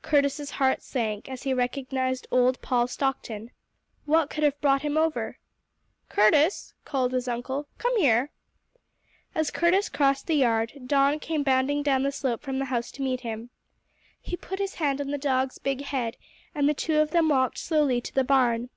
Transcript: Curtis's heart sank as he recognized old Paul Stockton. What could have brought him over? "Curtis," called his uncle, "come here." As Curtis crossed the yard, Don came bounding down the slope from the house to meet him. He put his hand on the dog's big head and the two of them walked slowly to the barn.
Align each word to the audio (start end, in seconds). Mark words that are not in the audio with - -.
Curtis's 0.00 0.50
heart 0.52 0.80
sank 0.80 1.28
as 1.28 1.42
he 1.42 1.52
recognized 1.52 2.28
old 2.30 2.62
Paul 2.62 2.86
Stockton. 2.86 3.50
What 4.04 4.30
could 4.30 4.44
have 4.44 4.60
brought 4.60 4.82
him 4.82 4.96
over? 4.96 5.38
"Curtis," 6.08 6.72
called 6.84 7.10
his 7.12 7.26
uncle, 7.26 7.66
"come 7.78 7.96
here." 7.96 8.30
As 9.34 9.50
Curtis 9.50 9.88
crossed 9.88 10.28
the 10.28 10.36
yard, 10.36 10.72
Don 10.86 11.18
came 11.18 11.42
bounding 11.42 11.82
down 11.82 12.04
the 12.04 12.12
slope 12.12 12.42
from 12.42 12.60
the 12.60 12.66
house 12.66 12.92
to 12.92 13.02
meet 13.02 13.22
him. 13.22 13.50
He 14.20 14.36
put 14.36 14.60
his 14.60 14.76
hand 14.76 15.00
on 15.00 15.08
the 15.10 15.18
dog's 15.18 15.58
big 15.58 15.80
head 15.80 16.16
and 16.54 16.68
the 16.68 16.74
two 16.74 17.00
of 17.00 17.10
them 17.10 17.28
walked 17.28 17.58
slowly 17.58 18.00
to 18.02 18.14
the 18.14 18.22
barn. 18.22 18.70